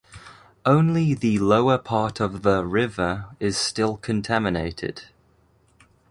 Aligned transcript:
Only 0.65 1.13
the 1.13 1.37
lower 1.37 1.77
part 1.77 2.19
of 2.19 2.41
the 2.41 2.65
river 2.65 3.27
is 3.39 3.55
still 3.55 3.97
contaminated. 3.97 5.03